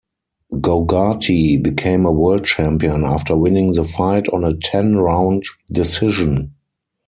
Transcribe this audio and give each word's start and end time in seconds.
Gogarty 0.59 1.57
became 1.61 2.07
a 2.07 2.11
World 2.11 2.43
Champion 2.43 3.03
after 3.03 3.37
winning 3.37 3.73
the 3.73 3.83
fight 3.83 4.27
on 4.29 4.43
a 4.43 4.57
ten-round 4.57 5.43
decision. 5.71 6.55